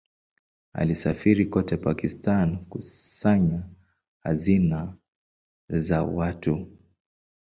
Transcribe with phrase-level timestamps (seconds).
[0.73, 3.69] Alisafiri kote Pakistan kukusanya
[4.21, 4.93] hazina
[5.69, 6.67] za watu.